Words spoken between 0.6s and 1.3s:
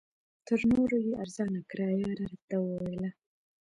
نورو یې